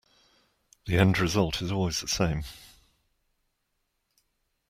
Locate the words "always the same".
1.71-2.43